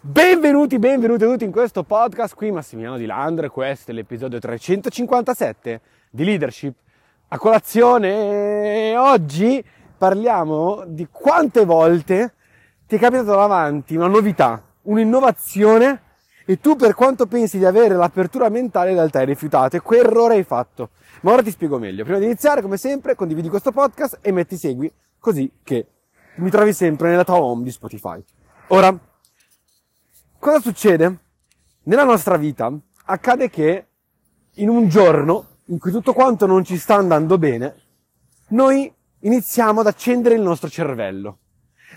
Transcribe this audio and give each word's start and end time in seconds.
Benvenuti, 0.00 0.78
benvenuti 0.78 1.24
tutti 1.24 1.42
in 1.42 1.50
questo 1.50 1.82
podcast. 1.82 2.36
Qui 2.36 2.52
Massimiliano 2.52 2.96
Di 2.96 3.04
Landre, 3.04 3.48
questo 3.48 3.90
è 3.90 3.94
l'episodio 3.94 4.38
357 4.38 5.80
di 6.08 6.24
Leadership. 6.24 6.72
A 7.26 7.36
colazione 7.36 8.96
oggi 8.96 9.62
parliamo 9.98 10.84
di 10.86 11.08
quante 11.10 11.64
volte 11.64 12.34
ti 12.86 12.94
è 12.94 12.98
capitato 13.00 13.34
davanti 13.34 13.96
una 13.96 14.06
novità, 14.06 14.62
un'innovazione 14.82 16.02
e 16.46 16.60
tu 16.60 16.76
per 16.76 16.94
quanto 16.94 17.26
pensi 17.26 17.58
di 17.58 17.64
avere 17.64 17.96
l'apertura 17.96 18.48
mentale 18.50 18.90
in 18.90 18.96
realtà 18.96 19.18
hai 19.18 19.26
rifiutato 19.26 19.74
e 19.74 19.82
che 19.82 19.96
errore 19.96 20.34
hai 20.36 20.44
fatto. 20.44 20.90
Ma 21.22 21.32
ora 21.32 21.42
ti 21.42 21.50
spiego 21.50 21.76
meglio. 21.76 22.04
Prima 22.04 22.20
di 22.20 22.24
iniziare, 22.26 22.62
come 22.62 22.76
sempre, 22.76 23.16
condividi 23.16 23.48
questo 23.48 23.72
podcast 23.72 24.20
e 24.20 24.30
metti 24.30 24.56
segui 24.56 24.90
così 25.18 25.50
che 25.64 25.86
mi 26.36 26.50
trovi 26.50 26.72
sempre 26.72 27.10
nella 27.10 27.24
tua 27.24 27.40
home 27.40 27.64
di 27.64 27.72
Spotify. 27.72 28.22
Ora, 28.68 28.96
cosa 30.38 30.60
succede? 30.60 31.18
Nella 31.84 32.04
nostra 32.04 32.36
vita 32.36 32.72
accade 33.04 33.48
che 33.50 33.86
in 34.54 34.68
un 34.68 34.88
giorno 34.88 35.46
in 35.66 35.78
cui 35.78 35.90
tutto 35.90 36.12
quanto 36.12 36.46
non 36.46 36.64
ci 36.64 36.76
sta 36.76 36.94
andando 36.94 37.38
bene, 37.38 37.76
noi 38.48 38.92
iniziamo 39.20 39.80
ad 39.80 39.86
accendere 39.86 40.34
il 40.34 40.40
nostro 40.40 40.68
cervello. 40.68 41.38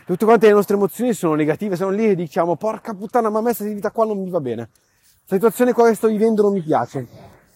Tutte 0.05 0.26
quante 0.26 0.48
le 0.48 0.54
nostre 0.54 0.76
emozioni 0.76 1.14
sono 1.14 1.36
negative, 1.36 1.76
sono 1.76 1.91
lì 1.91 2.09
e 2.09 2.16
diciamo 2.16 2.55
porca 2.55 2.94
puttana, 2.94 3.30
ma 3.30 3.40
a 3.40 3.41
me 3.41 3.54
questa 3.54 3.64
vita 3.66 3.91
qua 3.91 4.05
non 4.05 4.22
mi 4.22 4.30
va 4.30 4.42
bene. 4.42 4.70
La 5.28 5.36
situazione 5.36 5.73
qua 5.73 5.88
che 5.88 5.95
sto 5.95 6.08
vivendo 6.08 6.42
non 6.42 6.53
mi 6.53 6.62
piace. 6.62 7.08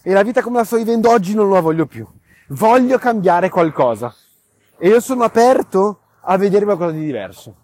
E 0.02 0.14
la 0.14 0.24
vita 0.24 0.42
come 0.42 0.58
la 0.58 0.64
sto 0.64 0.78
vivendo 0.78 1.10
oggi 1.10 1.34
non 1.34 1.50
la 1.50 1.60
voglio 1.60 1.86
più. 1.86 2.08
Voglio 2.50 2.98
cambiare 2.98 3.50
qualcosa. 3.50 4.14
E 4.78 4.88
io 4.88 5.00
sono 5.00 5.24
aperto 5.24 6.02
a 6.22 6.38
vedere 6.38 6.64
qualcosa 6.66 6.92
di 6.92 7.04
diverso. 7.04 7.56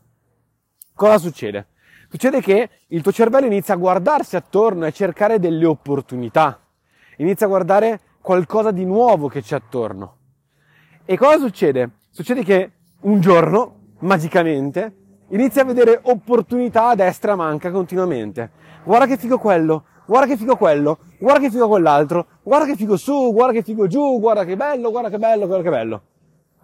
Cosa 0.94 1.18
succede? 1.18 1.68
Succede 2.12 2.42
che 2.42 2.70
il 2.88 3.02
tuo 3.02 3.14
cervello 3.14 3.46
inizia 3.46 3.74
a 3.74 3.78
guardarsi 3.78 4.36
attorno 4.36 4.84
e 4.84 4.90
a 4.90 4.92
cercare 4.92 5.40
delle 5.40 5.66
opportunità. 5.66 6.60
Inizia 7.20 7.46
a 7.46 7.50
guardare 7.50 8.02
qualcosa 8.20 8.72
di 8.72 8.84
nuovo 8.84 9.30
che 9.30 9.42
c'è 9.42 9.56
attorno. 9.56 10.18
E 11.06 11.18
cosa 11.18 11.38
succede? 11.38 11.92
Succede 12.10 12.44
che 12.44 12.72
un 13.04 13.22
giorno, 13.22 13.94
magicamente, 14.00 14.94
inizia 15.30 15.62
a 15.62 15.66
vedere 15.66 16.02
opportunità 16.04 16.90
a 16.90 16.96
destra 16.96 17.38
manca 17.38 17.72
continuamente. 17.72 18.52
Guarda 18.84 19.06
che 19.06 19.16
figo 19.16 19.38
quello, 19.38 19.86
guarda 20.06 20.28
che 20.28 20.36
figo 20.36 20.58
quello, 20.58 20.98
guarda 21.18 21.40
che 21.40 21.50
figo 21.50 21.70
quell'altro, 21.70 22.28
guarda 22.44 22.66
che 22.66 22.76
figo 22.76 22.98
su, 22.98 23.32
guarda 23.32 23.54
che 23.54 23.64
figo 23.64 23.88
giù, 23.88 24.20
guarda 24.20 24.44
che 24.44 24.58
bello, 24.58 24.92
guarda 24.92 25.10
che 25.10 25.18
bello, 25.18 25.48
guarda 25.48 25.64
che 25.64 25.70
bello. 25.70 26.02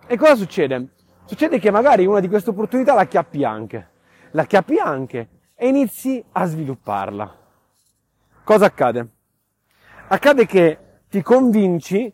E 0.07 0.17
cosa 0.17 0.35
succede? 0.35 0.89
Succede 1.23 1.57
che 1.57 1.71
magari 1.71 2.05
una 2.05 2.19
di 2.19 2.27
queste 2.27 2.49
opportunità 2.49 2.93
la 2.93 3.05
chiappi 3.05 3.45
anche. 3.45 3.91
La 4.31 4.43
chiappi 4.43 4.77
anche 4.77 5.29
e 5.59 5.67
inizi 5.67 6.23
a 6.33 6.45
svilupparla. 6.45 7.35
Cosa 8.43 8.65
accade? 8.65 9.07
Accade 10.09 10.45
che 10.45 10.77
ti 11.09 11.23
convinci, 11.23 12.13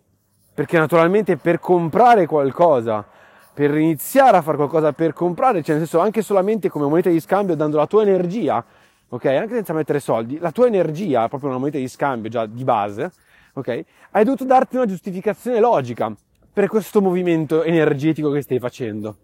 perché 0.54 0.78
naturalmente 0.78 1.36
per 1.36 1.60
comprare 1.60 2.26
qualcosa, 2.26 3.06
per 3.54 3.76
iniziare 3.76 4.38
a 4.38 4.42
fare 4.42 4.56
qualcosa, 4.56 4.94
per 4.94 5.12
comprare, 5.12 5.62
cioè 5.62 5.76
nel 5.76 5.86
senso 5.86 6.00
anche 6.02 6.22
solamente 6.22 6.70
come 6.70 6.88
moneta 6.88 7.10
di 7.10 7.20
scambio 7.20 7.56
dando 7.56 7.78
la 7.78 7.86
tua 7.86 8.04
energia, 8.04 8.64
ok? 9.10 9.26
Anche 9.26 9.56
senza 9.56 9.74
mettere 9.74 10.00
soldi, 10.00 10.40
la 10.40 10.52
tua 10.52 10.68
energia, 10.68 11.28
proprio 11.28 11.50
una 11.50 11.60
moneta 11.60 11.78
di 11.78 11.90
scambio 11.90 12.30
già 12.30 12.46
di 12.46 12.64
base, 12.64 13.12
ok? 13.56 13.84
Hai 14.12 14.24
dovuto 14.24 14.46
darti 14.46 14.78
una 14.78 14.86
giustificazione 14.86 15.60
logica 15.60 16.16
per 16.52 16.70
questo 16.70 17.02
movimento 17.02 17.62
energetico 17.62 18.32
che 18.32 18.42
stai 18.42 18.60
facendo. 18.60 19.18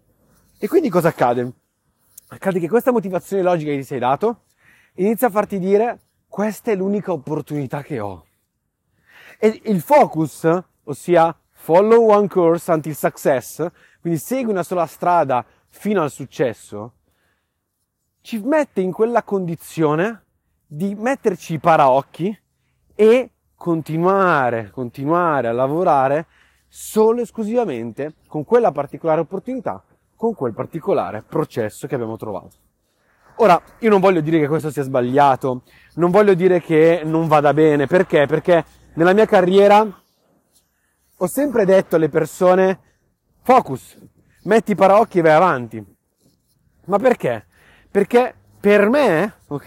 E 0.58 0.68
quindi 0.68 0.90
cosa 0.90 1.08
accade? 1.08 1.52
Accade 2.32 2.60
che 2.60 2.68
questa 2.68 2.92
motivazione 2.92 3.42
logica 3.42 3.72
che 3.72 3.78
ti 3.78 3.84
sei 3.84 3.98
dato 3.98 4.42
inizia 4.94 5.26
a 5.26 5.30
farti 5.30 5.58
dire 5.58 6.00
questa 6.28 6.70
è 6.70 6.76
l'unica 6.76 7.10
opportunità 7.10 7.82
che 7.82 7.98
ho. 7.98 8.24
E 9.36 9.60
il 9.64 9.80
focus, 9.80 10.48
ossia 10.84 11.36
follow 11.50 12.08
one 12.08 12.28
course 12.28 12.70
until 12.70 12.94
success, 12.94 13.66
quindi 14.00 14.20
segui 14.20 14.52
una 14.52 14.62
sola 14.62 14.86
strada 14.86 15.44
fino 15.66 16.02
al 16.02 16.10
successo, 16.12 16.92
ci 18.20 18.38
mette 18.38 18.80
in 18.80 18.92
quella 18.92 19.24
condizione 19.24 20.24
di 20.64 20.94
metterci 20.94 21.54
i 21.54 21.58
paraocchi 21.58 22.38
e 22.94 23.30
continuare, 23.56 24.70
continuare 24.70 25.48
a 25.48 25.52
lavorare 25.52 26.26
solo 26.68 27.18
e 27.18 27.22
esclusivamente 27.22 28.14
con 28.28 28.44
quella 28.44 28.70
particolare 28.70 29.20
opportunità, 29.20 29.82
con 30.20 30.34
quel 30.34 30.52
particolare 30.52 31.24
processo 31.26 31.86
che 31.86 31.94
abbiamo 31.94 32.18
trovato. 32.18 32.50
Ora, 33.36 33.58
io 33.78 33.88
non 33.88 34.00
voglio 34.00 34.20
dire 34.20 34.38
che 34.38 34.48
questo 34.48 34.70
sia 34.70 34.82
sbagliato, 34.82 35.62
non 35.94 36.10
voglio 36.10 36.34
dire 36.34 36.60
che 36.60 37.00
non 37.06 37.26
vada 37.26 37.54
bene, 37.54 37.86
perché? 37.86 38.26
Perché 38.26 38.62
nella 38.96 39.14
mia 39.14 39.24
carriera 39.24 39.82
ho 41.16 41.26
sempre 41.26 41.64
detto 41.64 41.96
alle 41.96 42.10
persone 42.10 42.80
focus, 43.40 43.96
metti 44.42 44.72
i 44.72 44.74
paraocchi 44.74 45.20
e 45.20 45.22
vai 45.22 45.32
avanti. 45.32 45.82
Ma 46.84 46.98
perché? 46.98 47.46
Perché 47.90 48.34
per 48.60 48.90
me, 48.90 49.36
ok, 49.46 49.66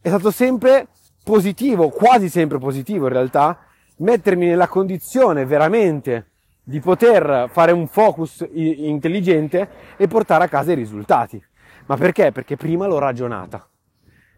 è 0.00 0.08
stato 0.08 0.30
sempre 0.30 0.88
positivo, 1.22 1.90
quasi 1.90 2.30
sempre 2.30 2.56
positivo 2.56 3.08
in 3.08 3.12
realtà, 3.12 3.58
mettermi 3.98 4.46
nella 4.46 4.68
condizione 4.68 5.44
veramente 5.44 6.30
di 6.68 6.80
poter 6.80 7.48
fare 7.52 7.70
un 7.70 7.86
focus 7.86 8.44
intelligente 8.50 9.68
e 9.96 10.08
portare 10.08 10.42
a 10.42 10.48
casa 10.48 10.72
i 10.72 10.74
risultati. 10.74 11.40
Ma 11.86 11.96
perché? 11.96 12.32
Perché 12.32 12.56
prima 12.56 12.88
l'ho 12.88 12.98
ragionata. 12.98 13.64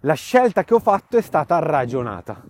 La 0.01 0.13
scelta 0.13 0.63
che 0.63 0.75
ho 0.75 0.79
fatto 0.79 1.17
è 1.17 1.23
stata 1.23 1.59
ragionata. 1.59 2.45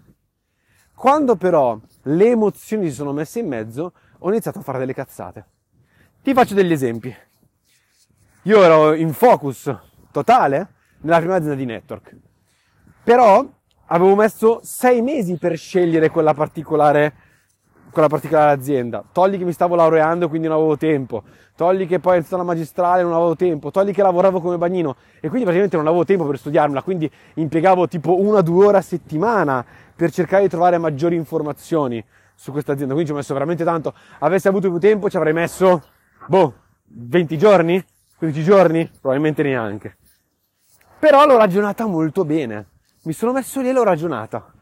Quando 0.96 1.36
però 1.36 1.78
le 2.02 2.26
emozioni 2.26 2.88
si 2.88 2.94
sono 2.94 3.12
messe 3.12 3.38
in 3.38 3.46
mezzo, 3.46 3.92
ho 4.18 4.28
iniziato 4.30 4.58
a 4.58 4.62
fare 4.62 4.78
delle 4.78 4.94
cazzate. 4.94 5.46
Ti 6.24 6.34
faccio 6.34 6.54
degli 6.54 6.72
esempi. 6.72 7.14
Io 8.42 8.62
ero 8.64 8.94
in 8.94 9.12
focus 9.12 9.72
totale 10.10 10.72
nella 11.02 11.18
prima 11.18 11.36
azienda 11.36 11.54
di 11.54 11.66
network. 11.66 12.16
Però 13.04 13.48
avevo 13.86 14.16
messo 14.16 14.58
sei 14.64 15.02
mesi 15.02 15.38
per 15.38 15.56
scegliere 15.56 16.10
quella 16.10 16.34
particolare, 16.34 17.14
quella 17.90 18.08
particolare 18.08 18.52
azienda. 18.52 19.02
Togli 19.12 19.38
che 19.38 19.44
mi 19.44 19.52
stavo 19.52 19.74
laureando, 19.74 20.28
quindi 20.28 20.48
non 20.48 20.56
avevo 20.56 20.76
tempo. 20.76 21.22
Togli 21.56 21.86
che 21.86 21.98
poi 21.98 22.18
è 22.18 22.20
stata 22.22 22.36
la 22.36 22.44
magistrale, 22.44 23.02
non 23.02 23.12
avevo 23.12 23.34
tempo. 23.34 23.70
Togli 23.70 23.92
che 23.92 24.02
lavoravo 24.02 24.40
come 24.40 24.58
bagnino 24.58 24.96
e 25.16 25.28
quindi 25.28 25.42
praticamente 25.42 25.76
non 25.76 25.86
avevo 25.86 26.04
tempo 26.04 26.24
per 26.24 26.38
studiarmela. 26.38 26.82
Quindi 26.82 27.10
impiegavo 27.34 27.88
tipo 27.88 28.20
una 28.20 28.38
o 28.38 28.42
due 28.42 28.66
ore 28.66 28.78
a 28.78 28.82
settimana 28.82 29.64
per 29.94 30.10
cercare 30.12 30.42
di 30.42 30.48
trovare 30.48 30.78
maggiori 30.78 31.16
informazioni 31.16 32.04
su 32.34 32.52
questa 32.52 32.72
azienda. 32.72 32.94
Quindi 32.94 33.10
ci 33.10 33.16
ho 33.16 33.18
messo 33.20 33.32
veramente 33.34 33.64
tanto. 33.64 33.94
Avessi 34.20 34.46
avuto 34.48 34.70
più 34.70 34.78
tempo 34.78 35.10
ci 35.10 35.16
avrei 35.16 35.32
messo, 35.32 35.82
boh, 36.28 36.54
20 36.84 37.36
giorni? 37.36 37.84
15 38.16 38.42
giorni? 38.42 38.90
Probabilmente 39.00 39.42
neanche. 39.42 39.96
Però 40.98 41.26
l'ho 41.26 41.36
ragionata 41.36 41.86
molto 41.86 42.24
bene. 42.24 42.66
Mi 43.02 43.12
sono 43.12 43.32
messo 43.32 43.60
lì 43.60 43.68
e 43.68 43.72
l'ho 43.72 43.84
ragionata. 43.84 44.52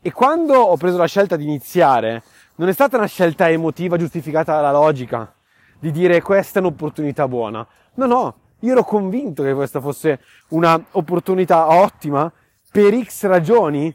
E 0.00 0.12
quando 0.12 0.54
ho 0.54 0.76
preso 0.76 0.96
la 0.96 1.06
scelta 1.06 1.34
di 1.34 1.44
iniziare, 1.44 2.22
non 2.58 2.68
è 2.68 2.72
stata 2.72 2.96
una 2.96 3.06
scelta 3.06 3.48
emotiva 3.48 3.96
giustificata 3.96 4.54
dalla 4.54 4.72
logica, 4.72 5.32
di 5.78 5.90
dire 5.90 6.20
questa 6.22 6.58
è 6.58 6.62
un'opportunità 6.62 7.26
buona. 7.28 7.66
No, 7.94 8.06
no, 8.06 8.34
io 8.60 8.72
ero 8.72 8.84
convinto 8.84 9.42
che 9.42 9.54
questa 9.54 9.80
fosse 9.80 10.20
un'opportunità 10.48 11.68
ottima 11.68 12.30
per 12.70 13.00
X 13.02 13.26
ragioni 13.26 13.94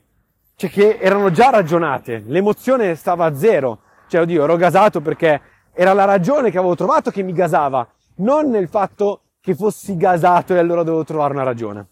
cioè 0.56 0.70
che 0.70 0.98
erano 1.00 1.32
già 1.32 1.50
ragionate, 1.50 2.24
l'emozione 2.28 2.96
stava 2.96 3.26
a 3.26 3.36
zero, 3.36 3.80
cioè 4.08 4.22
oddio 4.22 4.44
ero 4.44 4.56
gasato 4.56 5.02
perché 5.02 5.42
era 5.74 5.94
la 5.94 6.06
ragione 6.06 6.52
che 6.52 6.58
avevo 6.58 6.76
trovato 6.76 7.12
che 7.12 7.24
mi 7.24 7.34
gasava, 7.34 7.86
non 8.18 8.50
nel 8.50 8.70
fatto 8.70 9.22
che 9.42 9.56
fossi 9.56 9.98
gasato 9.98 10.54
e 10.54 10.60
allora 10.60 10.84
dovevo 10.84 11.04
trovare 11.04 11.34
una 11.34 11.44
ragione. 11.44 11.88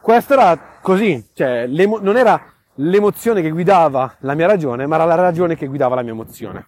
Questo 0.00 0.32
era 0.32 0.58
così, 0.80 1.28
cioè 1.32 1.66
non 1.66 2.16
era 2.16 2.55
l'emozione 2.76 3.42
che 3.42 3.50
guidava 3.50 4.16
la 4.20 4.34
mia 4.34 4.46
ragione, 4.46 4.86
ma 4.86 4.96
era 4.96 5.04
la 5.04 5.14
ragione 5.14 5.56
che 5.56 5.66
guidava 5.66 5.94
la 5.94 6.02
mia 6.02 6.12
emozione. 6.12 6.66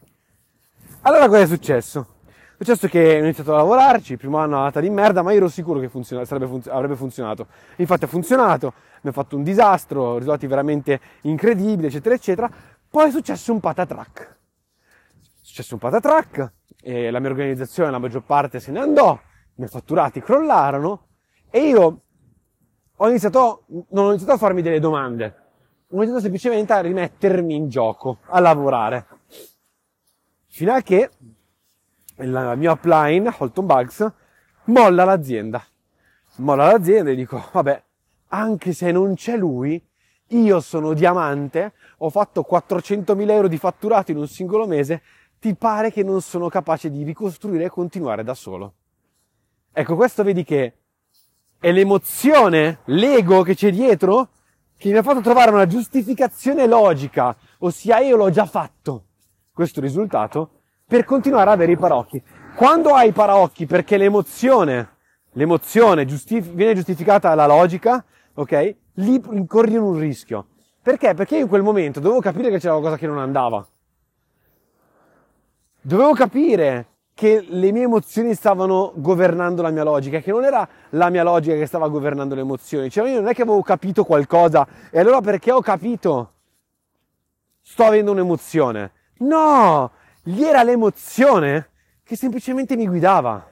Allora 1.03 1.27
cosa 1.27 1.41
è 1.41 1.47
successo? 1.47 2.17
È 2.27 2.65
successo 2.65 2.89
che 2.89 3.17
ho 3.17 3.23
iniziato 3.23 3.55
a 3.55 3.59
lavorarci, 3.59 4.13
il 4.13 4.19
primo 4.19 4.39
anno 4.39 4.57
è 4.57 4.59
andata 4.59 4.81
di 4.81 4.91
merda, 4.91 5.23
ma 5.23 5.31
io 5.31 5.39
ero 5.39 5.49
sicuro 5.49 5.79
che 5.79 5.89
funziona, 5.89 6.25
fun- 6.25 6.63
avrebbe 6.69 6.97
funzionato. 6.97 7.47
Infatti 7.77 8.05
ha 8.05 8.09
funzionato, 8.09 8.73
mi 9.03 9.11
ha 9.11 9.13
fatto 9.13 9.37
un 9.37 9.43
disastro, 9.43 10.19
risultati 10.19 10.47
veramente 10.47 11.01
incredibili, 11.23 11.87
eccetera, 11.87 12.15
eccetera. 12.15 12.51
Poi 12.91 13.09
è 13.09 13.11
successo 13.13 13.53
un 13.53 13.61
patatrack. 13.61 14.21
È 14.23 15.41
successo 15.41 15.75
un 15.75 15.81
patatrack, 15.81 16.53
e 16.83 17.11
la 17.11 17.21
mia 17.21 17.31
organizzazione, 17.31 17.91
la 17.91 17.99
maggior 17.99 18.23
parte 18.23 18.59
se 18.61 18.73
ne 18.73 18.81
andò, 18.81 19.13
i 19.13 19.53
miei 19.55 19.71
fatturati 19.71 20.21
crollarono, 20.21 21.07
e 21.51 21.61
io 21.61 22.01
ho 22.97 23.09
iniziato, 23.09 23.67
non 23.91 24.07
ho 24.07 24.09
iniziato 24.09 24.33
a 24.33 24.37
farmi 24.37 24.63
delle 24.63 24.81
domande, 24.81 25.48
ho 25.91 25.97
iniziato 25.97 26.21
semplicemente 26.21 26.73
a 26.75 26.81
rimettermi 26.81 27.55
in 27.55 27.69
gioco, 27.69 28.19
a 28.27 28.41
lavorare. 28.41 29.07
Fino 30.47 30.73
a 30.75 30.83
che 30.83 31.11
il 32.17 32.55
mio 32.57 32.73
upline, 32.73 33.35
Holton 33.39 33.67
Bugs, 33.67 34.13
molla 34.65 35.05
l'azienda. 35.05 35.65
Molla 36.37 36.73
l'azienda 36.73 37.11
e 37.11 37.15
dico, 37.15 37.43
vabbè, 37.53 37.83
anche 38.29 38.73
se 38.75 38.93
non 38.93 39.15
c'è 39.15 39.37
lui, 39.37 39.83
io 40.33 40.61
sono 40.61 40.93
diamante, 40.93 41.73
ho 41.99 42.11
fatto 42.11 42.47
400.000 42.49 43.31
euro 43.31 43.49
di 43.49 43.57
fatturato 43.57 44.11
in 44.11 44.19
un 44.19 44.29
singolo 44.29 44.67
mese, 44.67 45.03
ti 45.41 45.55
pare 45.55 45.91
che 45.91 46.03
non 46.03 46.21
sono 46.21 46.49
capace 46.49 46.91
di 46.91 47.03
ricostruire 47.03 47.65
e 47.65 47.71
continuare 47.71 48.25
da 48.25 48.35
solo. 48.35 48.75
Ecco, 49.73 49.97
questo 49.97 50.23
vedi 50.23 50.45
che 50.45 50.75
è 51.59 51.73
l'emozione, 51.73 52.81
l'ego 52.87 53.43
che 53.43 53.55
c'è 53.55 53.71
dietro, 53.71 54.29
che 54.79 54.91
mi 54.91 54.97
ha 54.97 55.03
fatto 55.03 55.21
trovare 55.21 55.51
una 55.51 55.67
giustificazione 55.67 56.67
logica, 56.67 57.37
ossia 57.59 57.99
io 57.99 58.17
l'ho 58.17 58.31
già 58.31 58.47
fatto, 58.47 59.07
questo 59.53 59.81
risultato, 59.81 60.61
per 60.87 61.05
continuare 61.05 61.51
ad 61.51 61.57
avere 61.57 61.73
i 61.73 61.77
paraocchi. 61.77 62.23
Quando 62.55 62.95
hai 62.95 63.09
i 63.09 63.13
paraocchi 63.13 63.67
perché 63.67 63.97
l'emozione, 63.97 64.97
l'emozione 65.33 66.05
giustif- 66.05 66.53
viene 66.53 66.75
giustificata 66.75 67.29
dalla 67.29 67.47
logica, 67.47 68.05
ok? 68.35 68.77
Lì 68.95 69.21
incorri 69.33 69.75
in 69.75 69.83
un 69.83 69.99
rischio. 69.99 70.47
Perché? 70.81 71.13
Perché 71.13 71.37
io 71.37 71.43
in 71.43 71.49
quel 71.49 71.63
momento 71.63 71.99
dovevo 71.99 72.21
capire 72.21 72.49
che 72.49 72.59
c'era 72.59 72.73
qualcosa 72.73 72.97
che 72.97 73.07
non 73.07 73.19
andava. 73.19 73.67
Dovevo 75.81 76.13
capire 76.13 76.87
che 77.19 77.45
le 77.49 77.73
mie 77.73 77.83
emozioni 77.83 78.33
stavano 78.33 78.93
governando 78.95 79.61
la 79.61 79.71
mia 79.71 79.83
logica, 79.83 80.21
che 80.21 80.31
non 80.31 80.45
era 80.45 80.69
la 80.91 81.11
mia 81.11 81.25
logica 81.25 81.57
che 81.57 81.67
stava 81.67 81.89
governando 81.89 82.37
le 82.37 82.43
emozioni. 82.43 82.89
Cioè 82.89 83.11
io 83.11 83.19
non 83.19 83.27
è 83.27 83.35
che 83.35 83.43
avevo 83.43 83.61
capito 83.61 84.05
qualcosa 84.05 84.65
e 84.89 85.01
allora 85.01 85.21
perché 85.21 85.51
ho 85.51 85.61
capito 85.61 86.35
sto 87.61 87.83
avendo 87.83 88.13
un'emozione. 88.13 88.93
No, 89.19 89.91
lì 90.23 90.45
era 90.45 90.63
l'emozione 90.63 91.71
che 92.05 92.15
semplicemente 92.15 92.77
mi 92.77 92.87
guidava. 92.87 93.45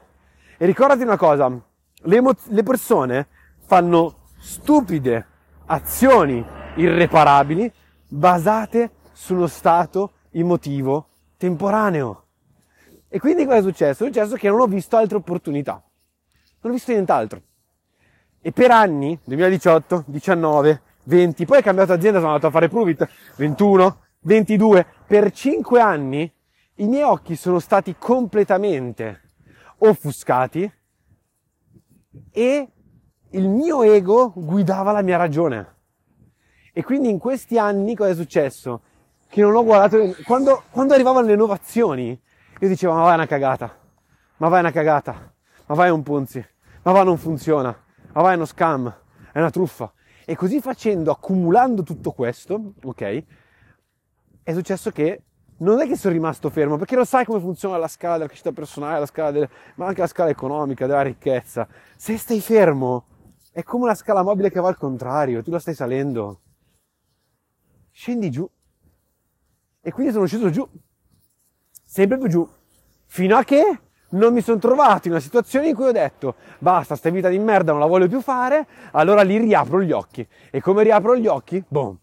E 0.56 0.64
ricordati 0.64 1.02
una 1.02 1.16
cosa, 1.16 1.50
le, 1.50 2.16
emo- 2.16 2.36
le 2.44 2.62
persone 2.62 3.26
fanno 3.66 4.28
stupide 4.38 5.26
azioni 5.66 6.46
irreparabili 6.76 7.72
basate 8.06 8.92
sullo 9.10 9.48
stato 9.48 10.12
emotivo 10.30 11.08
temporaneo. 11.36 12.25
E 13.08 13.18
quindi 13.20 13.44
cosa 13.44 13.58
è 13.58 13.62
successo? 13.62 14.04
È 14.04 14.06
successo 14.08 14.34
che 14.36 14.48
non 14.48 14.60
ho 14.60 14.66
visto 14.66 14.96
altre 14.96 15.16
opportunità. 15.16 15.82
Non 16.60 16.72
ho 16.72 16.74
visto 16.74 16.92
nient'altro. 16.92 17.42
E 18.40 18.52
per 18.52 18.70
anni, 18.70 19.18
2018, 19.24 20.04
19, 20.06 20.82
20, 21.04 21.44
poi 21.44 21.58
ho 21.58 21.62
cambiato 21.62 21.92
azienda, 21.92 22.18
sono 22.18 22.30
andato 22.30 22.48
a 22.48 22.50
fare 22.50 22.68
Pruvit, 22.68 23.08
21, 23.36 24.00
22, 24.20 24.86
per 25.06 25.30
5 25.30 25.80
anni 25.80 26.32
i 26.76 26.86
miei 26.86 27.02
occhi 27.02 27.36
sono 27.36 27.58
stati 27.58 27.96
completamente 27.98 29.22
offuscati 29.78 30.70
e 32.30 32.68
il 33.30 33.48
mio 33.48 33.82
ego 33.82 34.32
guidava 34.34 34.92
la 34.92 35.02
mia 35.02 35.16
ragione. 35.16 35.74
E 36.72 36.82
quindi 36.82 37.08
in 37.08 37.18
questi 37.18 37.58
anni 37.58 37.94
cosa 37.94 38.10
è 38.10 38.14
successo? 38.14 38.82
Che 39.28 39.40
non 39.40 39.54
ho 39.54 39.64
guardato, 39.64 40.14
quando, 40.24 40.64
quando 40.70 40.92
arrivavano 40.92 41.26
le 41.26 41.32
innovazioni, 41.32 42.20
io 42.58 42.68
dicevo 42.68 42.94
ma 42.94 43.02
vai 43.02 43.14
una 43.14 43.26
cagata, 43.26 43.78
ma 44.38 44.48
vai 44.48 44.60
una 44.60 44.70
cagata, 44.70 45.34
ma 45.66 45.74
vai 45.74 45.90
un 45.90 46.02
punzi, 46.02 46.44
ma 46.82 46.92
va 46.92 47.02
non 47.02 47.18
funziona, 47.18 47.76
ma 48.12 48.22
vai 48.22 48.36
uno 48.36 48.44
scam, 48.44 48.94
è 49.32 49.38
una 49.38 49.50
truffa. 49.50 49.92
E 50.24 50.34
così 50.36 50.60
facendo, 50.60 51.10
accumulando 51.10 51.82
tutto 51.82 52.12
questo, 52.12 52.74
ok, 52.82 53.24
è 54.42 54.52
successo 54.52 54.90
che 54.90 55.22
non 55.58 55.80
è 55.80 55.86
che 55.86 55.96
sono 55.96 56.12
rimasto 56.12 56.50
fermo, 56.50 56.76
perché 56.76 56.96
lo 56.96 57.04
sai 57.04 57.24
come 57.24 57.40
funziona 57.40 57.76
la 57.76 57.88
scala 57.88 58.14
della 58.14 58.26
crescita 58.26 58.52
personale, 58.52 59.00
la 59.00 59.06
scala 59.06 59.30
del, 59.30 59.48
ma 59.76 59.86
anche 59.86 60.00
la 60.00 60.06
scala 60.06 60.30
economica, 60.30 60.86
della 60.86 61.02
ricchezza. 61.02 61.66
Se 61.96 62.16
stai 62.18 62.40
fermo, 62.40 63.06
è 63.52 63.62
come 63.62 63.84
una 63.84 63.94
scala 63.94 64.22
mobile 64.22 64.50
che 64.50 64.60
va 64.60 64.68
al 64.68 64.76
contrario, 64.76 65.42
tu 65.42 65.50
la 65.50 65.58
stai 65.58 65.74
salendo. 65.74 66.40
Scendi 67.90 68.30
giù. 68.30 68.48
E 69.80 69.92
quindi 69.92 70.12
sono 70.12 70.26
sceso 70.26 70.50
giù. 70.50 70.68
Sempre 71.96 72.18
più 72.18 72.28
giù. 72.28 72.46
Fino 73.06 73.38
a 73.38 73.42
che 73.42 73.78
non 74.10 74.34
mi 74.34 74.42
sono 74.42 74.58
trovato 74.58 75.06
in 75.06 75.14
una 75.14 75.22
situazione 75.22 75.68
in 75.68 75.74
cui 75.74 75.86
ho 75.86 75.92
detto 75.92 76.34
basta, 76.58 76.94
sta 76.94 77.08
vita 77.08 77.30
di 77.30 77.38
merda 77.38 77.72
non 77.72 77.80
la 77.80 77.86
voglio 77.86 78.06
più 78.06 78.20
fare, 78.20 78.66
allora 78.92 79.22
lì 79.22 79.38
riapro 79.38 79.80
gli 79.80 79.92
occhi. 79.92 80.28
E 80.50 80.60
come 80.60 80.82
riapro 80.82 81.16
gli 81.16 81.26
occhi? 81.26 81.64
Boom 81.66 81.96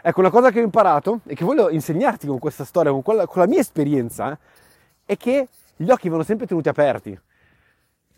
Ecco, 0.00 0.20
una 0.20 0.30
cosa 0.30 0.52
che 0.52 0.60
ho 0.60 0.62
imparato 0.62 1.22
e 1.26 1.34
che 1.34 1.44
voglio 1.44 1.70
insegnarti 1.70 2.28
con 2.28 2.38
questa 2.38 2.64
storia, 2.64 2.92
con, 2.92 3.02
quella, 3.02 3.26
con 3.26 3.42
la 3.42 3.48
mia 3.48 3.58
esperienza, 3.58 4.30
eh, 4.30 4.38
è 5.06 5.16
che 5.16 5.48
gli 5.74 5.90
occhi 5.90 6.08
vanno 6.08 6.22
sempre 6.22 6.46
tenuti 6.46 6.68
aperti. 6.68 7.18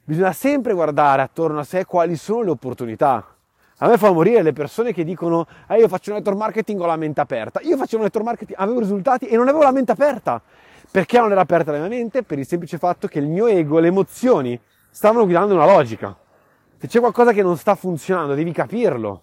Bisogna 0.05 0.35
sempre 0.35 0.75
guardare 0.75 1.23
attorno 1.23 1.61
a 1.61 1.65
sé 1.65 1.87
quali 1.87 2.17
sono 2.17 2.43
le 2.43 2.51
opportunità. 2.51 3.38
A 3.81 3.89
me 3.89 3.97
fa 3.97 4.11
morire 4.11 4.43
le 4.43 4.53
persone 4.53 4.93
che 4.93 5.05
dicono 5.05 5.47
ah, 5.67 5.77
io 5.77 5.87
faccio 5.87 6.11
un 6.11 6.17
network 6.17 6.39
marketing 6.39 6.81
ho 6.81 6.87
la 6.87 6.97
mente 6.97 7.21
aperta. 7.21 7.61
Io 7.61 7.77
faccio 7.77 7.97
un 7.97 8.03
network 8.03 8.27
marketing, 8.27 8.59
avevo 8.59 8.81
risultati 8.81 9.27
e 9.27 9.37
non 9.37 9.47
avevo 9.47 9.63
la 9.63 9.71
mente 9.71 9.93
aperta. 9.93 10.43
Perché 10.91 11.19
non 11.19 11.31
era 11.31 11.43
aperta 11.43 11.71
la 11.71 11.79
mia 11.79 11.89
mente? 11.89 12.23
Per 12.25 12.39
il 12.39 12.47
semplice 12.47 12.79
fatto 12.79 13.07
che 13.07 13.21
il 13.21 13.29
mio 13.29 13.47
ego, 13.47 13.79
le 13.79 13.89
emozioni, 13.89 14.59
stavano 14.91 15.25
guidando 15.25 15.55
una 15.55 15.67
logica. 15.67 16.17
Se 16.77 16.89
c'è 16.89 16.99
qualcosa 16.99 17.33
che 17.33 17.43
non 17.43 17.57
sta 17.57 17.77
funzionando, 17.77 18.35
devi 18.35 18.51
capirlo. 18.53 19.23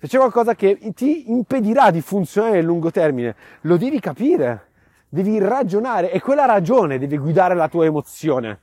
Se 0.00 0.08
c'è 0.08 0.18
qualcosa 0.18 0.54
che 0.54 0.78
ti 0.94 1.30
impedirà 1.30 1.90
di 1.90 2.00
funzionare 2.00 2.54
nel 2.54 2.64
lungo 2.64 2.90
termine, 2.90 3.36
lo 3.62 3.76
devi 3.76 4.00
capire, 4.00 4.70
devi 5.08 5.38
ragionare 5.38 6.10
e 6.10 6.20
quella 6.20 6.44
ragione 6.44 6.98
deve 6.98 7.18
guidare 7.18 7.54
la 7.54 7.68
tua 7.68 7.84
emozione. 7.84 8.60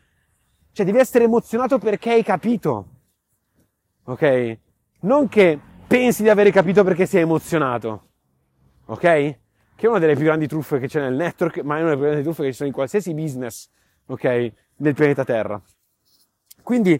Cioè 0.73 0.85
devi 0.85 0.97
essere 0.97 1.25
emozionato 1.25 1.77
perché 1.77 2.11
hai 2.11 2.23
capito. 2.23 2.87
Ok? 4.05 4.57
Non 5.01 5.27
che 5.27 5.59
pensi 5.87 6.23
di 6.23 6.29
aver 6.29 6.49
capito 6.51 6.83
perché 6.83 7.05
sei 7.05 7.21
emozionato. 7.21 8.07
Ok? 8.85 9.01
Che 9.01 9.85
è 9.85 9.87
una 9.87 9.99
delle 9.99 10.15
più 10.15 10.23
grandi 10.23 10.47
truffe 10.47 10.79
che 10.79 10.87
c'è 10.87 11.01
nel 11.01 11.15
network, 11.15 11.57
ma 11.59 11.77
è 11.77 11.81
una 11.81 11.89
delle 11.89 11.95
più 11.95 12.05
grandi 12.05 12.23
truffe 12.23 12.43
che 12.43 12.51
ci 12.51 12.55
sono 12.55 12.69
in 12.69 12.75
qualsiasi 12.75 13.13
business, 13.13 13.69
ok? 14.05 14.51
Nel 14.77 14.93
pianeta 14.93 15.23
Terra. 15.23 15.61
Quindi, 16.61 16.99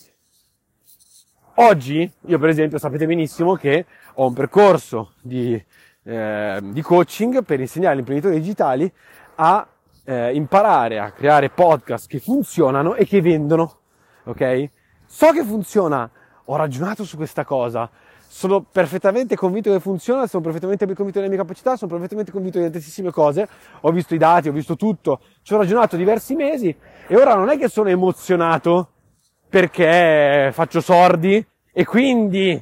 oggi, 1.56 2.12
io 2.28 2.40
per 2.40 2.50
esempio 2.50 2.78
sapete 2.78 3.06
benissimo 3.06 3.56
che 3.56 3.86
ho 4.14 4.28
un 4.28 4.34
percorso 4.34 5.14
di, 5.22 5.64
eh, 6.04 6.60
di 6.62 6.82
coaching 6.82 7.44
per 7.44 7.60
insegnare 7.60 7.94
agli 7.94 8.00
imprenditori 8.00 8.40
digitali 8.40 8.92
a 9.36 9.68
eh, 10.06 10.36
imparare 10.36 11.00
a 11.00 11.12
creare 11.12 11.50
podcast 11.50 12.08
che 12.08 12.20
funzionano 12.20 12.96
e 12.96 13.06
che 13.06 13.22
vendono. 13.22 13.80
Ok? 14.26 14.70
So 15.06 15.32
che 15.32 15.44
funziona, 15.44 16.10
ho 16.46 16.56
ragionato 16.56 17.04
su 17.04 17.18
questa 17.18 17.44
cosa, 17.44 17.90
sono 18.28 18.62
perfettamente 18.62 19.36
convinto 19.36 19.72
che 19.72 19.80
funziona, 19.80 20.28
sono 20.28 20.44
perfettamente 20.44 20.86
convinto 20.86 21.20
delle 21.20 21.30
mie 21.30 21.38
capacità, 21.38 21.76
sono 21.76 21.92
perfettamente 21.92 22.32
convinto 22.32 22.60
di 22.60 22.70
tantissime 22.70 23.12
cose, 23.12 23.48
ho 23.82 23.92
visto 23.92 24.14
i 24.16 24.18
dati, 24.18 24.50
ho 24.50 24.52
visto 24.52 24.76
tutto, 24.76 25.22
ci 25.42 25.54
ho 25.54 25.58
ragionato 25.58 25.96
diversi 25.96 26.36
mesi 26.36 26.76
e 27.08 27.16
ora 27.16 27.36
non 27.36 27.50
è 27.50 27.58
che 27.58 27.68
sono 27.68 27.90
emozionato 27.90 28.90
perché 29.48 30.50
faccio 30.52 30.82
sordi 30.82 31.46
e 31.72 31.86
quindi 31.86 32.62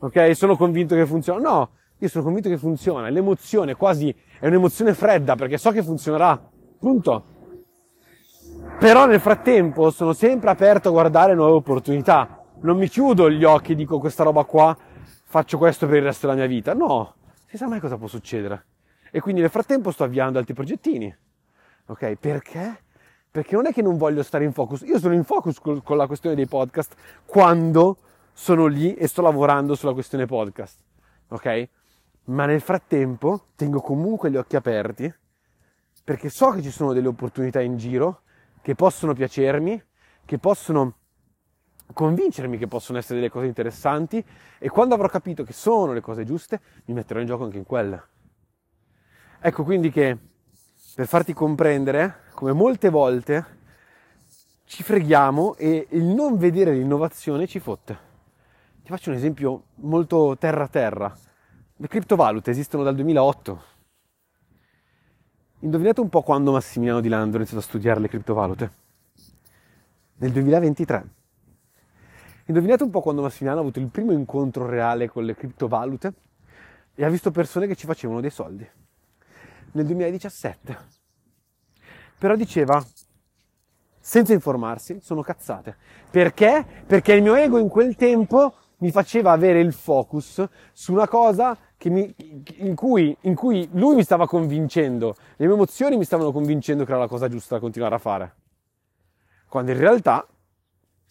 ok? 0.00 0.34
Sono 0.34 0.56
convinto 0.56 0.94
che 0.94 1.06
funziona. 1.06 1.40
No, 1.40 1.70
io 1.98 2.08
sono 2.08 2.24
convinto 2.24 2.48
che 2.48 2.58
funziona. 2.58 3.08
L'emozione 3.08 3.74
quasi 3.74 4.14
è 4.38 4.46
un'emozione 4.46 4.94
fredda 4.94 5.36
perché 5.36 5.58
so 5.58 5.70
che 5.70 5.82
funzionerà. 5.82 6.40
Punto. 6.78 7.24
Però 8.78 9.06
nel 9.06 9.20
frattempo 9.20 9.90
sono 9.90 10.12
sempre 10.12 10.50
aperto 10.50 10.88
a 10.88 10.92
guardare 10.92 11.34
nuove 11.34 11.52
opportunità. 11.52 12.39
Non 12.62 12.76
mi 12.76 12.88
chiudo 12.88 13.30
gli 13.30 13.42
occhi 13.42 13.72
e 13.72 13.74
dico 13.74 13.98
questa 13.98 14.22
roba 14.22 14.44
qua, 14.44 14.76
faccio 15.24 15.56
questo 15.56 15.86
per 15.86 15.96
il 15.96 16.02
resto 16.02 16.26
della 16.26 16.38
mia 16.38 16.48
vita. 16.48 16.74
No, 16.74 17.14
si 17.46 17.56
sa 17.56 17.66
mai 17.66 17.80
cosa 17.80 17.96
può 17.96 18.06
succedere. 18.06 18.66
E 19.10 19.20
quindi 19.20 19.40
nel 19.40 19.48
frattempo 19.48 19.90
sto 19.90 20.04
avviando 20.04 20.38
altri 20.38 20.52
progettini. 20.52 21.14
Ok? 21.86 22.16
Perché? 22.16 22.82
Perché 23.30 23.54
non 23.54 23.66
è 23.66 23.72
che 23.72 23.80
non 23.80 23.96
voglio 23.96 24.22
stare 24.22 24.44
in 24.44 24.52
focus. 24.52 24.82
Io 24.82 24.98
sono 24.98 25.14
in 25.14 25.24
focus 25.24 25.58
con 25.58 25.96
la 25.96 26.06
questione 26.06 26.36
dei 26.36 26.46
podcast 26.46 26.94
quando 27.24 27.96
sono 28.34 28.66
lì 28.66 28.94
e 28.94 29.06
sto 29.06 29.22
lavorando 29.22 29.74
sulla 29.74 29.94
questione 29.94 30.26
podcast, 30.26 30.80
ok? 31.28 31.68
Ma 32.24 32.44
nel 32.44 32.60
frattempo 32.60 33.46
tengo 33.56 33.80
comunque 33.80 34.30
gli 34.30 34.36
occhi 34.36 34.56
aperti 34.56 35.12
perché 36.04 36.28
so 36.28 36.50
che 36.50 36.60
ci 36.60 36.70
sono 36.70 36.92
delle 36.92 37.08
opportunità 37.08 37.60
in 37.60 37.78
giro 37.78 38.20
che 38.60 38.74
possono 38.74 39.14
piacermi, 39.14 39.82
che 40.26 40.38
possono 40.38 40.96
convincermi 41.92 42.58
che 42.58 42.66
possono 42.66 42.98
essere 42.98 43.16
delle 43.16 43.30
cose 43.30 43.46
interessanti 43.46 44.24
e 44.58 44.68
quando 44.68 44.94
avrò 44.94 45.08
capito 45.08 45.44
che 45.44 45.52
sono 45.52 45.92
le 45.92 46.00
cose 46.00 46.24
giuste 46.24 46.60
mi 46.86 46.94
metterò 46.94 47.20
in 47.20 47.26
gioco 47.26 47.44
anche 47.44 47.58
in 47.58 47.64
quelle. 47.64 48.02
Ecco 49.40 49.64
quindi 49.64 49.90
che 49.90 50.16
per 50.94 51.06
farti 51.06 51.32
comprendere 51.32 52.24
come 52.34 52.52
molte 52.52 52.90
volte 52.90 53.58
ci 54.64 54.82
freghiamo 54.82 55.56
e 55.56 55.86
il 55.90 56.04
non 56.04 56.36
vedere 56.36 56.72
l'innovazione 56.72 57.46
ci 57.46 57.58
fotte. 57.58 58.08
Ti 58.82 58.88
faccio 58.88 59.10
un 59.10 59.16
esempio 59.16 59.64
molto 59.76 60.36
terra-terra. 60.38 61.14
Le 61.76 61.88
criptovalute 61.88 62.50
esistono 62.50 62.82
dal 62.82 62.94
2008. 62.94 63.62
Indovinate 65.60 66.00
un 66.00 66.08
po' 66.08 66.22
quando 66.22 66.52
Massimiliano 66.52 67.00
Di 67.00 67.08
Lando 67.08 67.34
ha 67.34 67.38
iniziato 67.38 67.62
a 67.62 67.66
studiare 67.66 68.00
le 68.00 68.08
criptovalute? 68.08 68.70
Nel 70.16 70.32
2023. 70.32 71.18
Indovinate 72.46 72.82
un 72.82 72.90
po' 72.90 73.00
quando 73.00 73.22
Massimiliano 73.22 73.58
ha 73.58 73.62
avuto 73.62 73.78
il 73.78 73.88
primo 73.88 74.12
incontro 74.12 74.66
reale 74.66 75.08
con 75.08 75.24
le 75.24 75.34
criptovalute 75.34 76.12
e 76.94 77.04
ha 77.04 77.08
visto 77.08 77.30
persone 77.30 77.66
che 77.66 77.76
ci 77.76 77.86
facevano 77.86 78.20
dei 78.20 78.30
soldi. 78.30 78.68
Nel 79.72 79.84
2017. 79.86 80.78
Però 82.18 82.34
diceva, 82.36 82.84
senza 83.98 84.32
informarsi, 84.32 84.98
sono 85.00 85.22
cazzate. 85.22 85.76
Perché? 86.10 86.66
Perché 86.86 87.14
il 87.14 87.22
mio 87.22 87.34
ego 87.34 87.58
in 87.58 87.68
quel 87.68 87.94
tempo 87.94 88.54
mi 88.78 88.90
faceva 88.90 89.32
avere 89.32 89.60
il 89.60 89.72
focus 89.72 90.46
su 90.72 90.92
una 90.92 91.08
cosa 91.08 91.56
mi, 91.88 92.14
in, 92.58 92.74
cui, 92.74 93.16
in, 93.22 93.34
cui, 93.34 93.66
lui 93.72 93.94
mi 93.94 94.02
stava 94.02 94.26
convincendo, 94.26 95.16
le 95.36 95.46
mie 95.46 95.54
emozioni 95.54 95.96
mi 95.96 96.04
stavano 96.04 96.30
convincendo 96.32 96.84
che 96.84 96.90
era 96.90 97.00
la 97.00 97.08
cosa 97.08 97.28
giusta 97.28 97.54
da 97.54 97.60
continuare 97.60 97.94
a 97.94 97.98
fare. 97.98 98.34
Quando 99.48 99.70
in 99.70 99.78
realtà, 99.78 100.26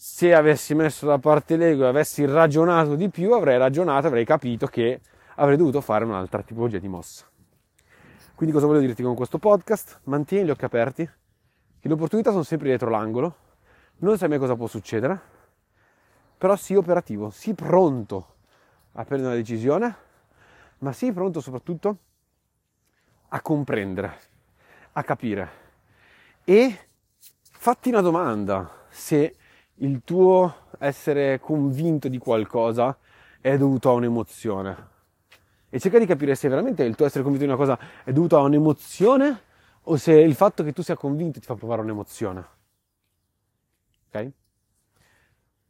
se 0.02 0.34
avessi 0.34 0.76
messo 0.76 1.06
da 1.06 1.18
parte 1.18 1.58
l'ego 1.58 1.84
e 1.84 1.88
avessi 1.88 2.24
ragionato 2.24 2.96
di 2.96 3.10
più, 3.10 3.34
avrei 3.34 3.58
ragionato, 3.58 4.08
avrei 4.08 4.24
capito 4.24 4.66
che 4.66 5.02
avrei 5.36 5.58
dovuto 5.58 5.82
fare 5.82 6.06
un'altra 6.06 6.42
tipologia 6.42 6.78
di 6.78 6.88
mossa. 6.88 7.26
Quindi 8.34 8.56
cosa 8.56 8.66
voglio 8.66 8.80
dirti 8.80 9.04
con 9.04 9.14
questo 9.14 9.40
podcast? 9.40 10.00
Mantieni 10.04 10.46
gli 10.46 10.52
occhi 10.52 10.64
aperti, 10.64 11.04
che 11.04 11.88
le 11.90 11.94
opportunità 11.94 12.32
sono 12.32 12.44
sempre 12.44 12.70
dietro 12.70 12.90
l'angolo, 12.90 13.36
non 13.98 14.18
sai 14.18 14.30
mai 14.30 14.38
cosa 14.38 14.56
può 14.56 14.68
succedere, 14.68 15.20
però 16.38 16.56
sii 16.56 16.78
operativo, 16.78 17.30
sii 17.30 17.54
pronto 17.54 18.36
a 18.94 19.04
prendere 19.04 19.34
una 19.34 19.42
decisione, 19.42 19.96
ma 20.78 20.94
sii 20.94 21.12
pronto 21.12 21.42
soprattutto 21.42 21.98
a 23.28 23.42
comprendere, 23.42 24.18
a 24.94 25.04
capire 25.04 25.50
e 26.46 26.88
fatti 27.42 27.90
una 27.90 28.00
domanda 28.00 28.86
se 28.88 29.36
il 29.82 30.02
tuo 30.04 30.68
essere 30.80 31.40
convinto 31.40 32.08
di 32.08 32.18
qualcosa 32.18 32.98
è 33.40 33.58
dovuto 33.58 33.90
a 33.90 33.94
un'emozione. 33.94 34.88
E 35.70 35.80
cerca 35.80 36.00
di 36.00 36.06
capire 36.06 36.36
se 36.36 36.50
veramente 36.50 36.84
il 36.84 36.96
tuo 36.96 37.06
essere 37.06 37.24
convinto 37.24 37.46
di 37.46 37.52
una 37.52 37.62
cosa 37.62 37.80
è 38.04 38.12
dovuto 38.12 38.38
a 38.38 38.42
un'emozione 38.42 39.42
o 39.84 39.98
se 39.98 40.14
il 40.14 40.36
fatto 40.36 40.64
che 40.64 40.74
tu 40.74 40.82
sia 40.82 40.96
convinto 40.96 41.40
ti 41.40 41.46
fa 41.46 41.56
provare 41.56 41.82
un'emozione. 41.82 42.48
Ok? 44.08 44.32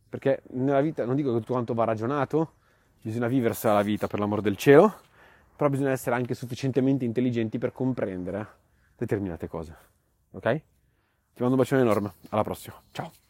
Perché 0.10 0.42
nella 0.52 0.82
vita 0.82 1.06
non 1.06 1.16
dico 1.16 1.32
che 1.34 1.40
tutto 1.40 1.54
quanto 1.54 1.74
va 1.74 1.84
ragionato, 1.84 2.54
bisogna 3.02 3.28
viversela 3.28 3.74
la 3.74 3.82
vita 3.84 4.08
per 4.08 4.20
l'amor 4.20 4.42
del 4.42 4.58
cielo, 4.58 5.02
però 5.56 5.70
bisogna 5.70 5.92
essere 5.92 6.16
anche 6.16 6.34
sufficientemente 6.34 7.06
intelligenti 7.06 7.58
per 7.58 7.74
comprendere 7.74 8.48
determinate 8.96 9.48
cose. 9.48 9.76
Ok? 10.32 10.42
Ti 10.42 11.42
mando 11.42 11.56
un 11.56 11.62
bacione 11.62 11.82
enorme, 11.82 12.14
alla 12.30 12.44
prossima, 12.44 12.82
ciao! 12.92 13.29